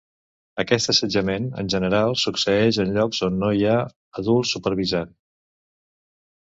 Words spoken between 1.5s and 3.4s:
en general, succeeix en llocs on